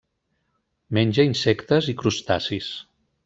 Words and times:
Menja 0.99 1.25
insectes 1.31 1.91
i 1.93 1.97
crustacis. 2.01 2.73